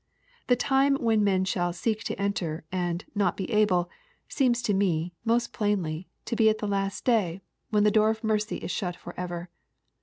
[0.47, 3.87] The time when men shall" seek to enter," and *' not be able,"
[4.27, 7.39] seems to me, most plainly, to be at the last day,
[7.69, 9.51] when the door of mercy is shut for ever.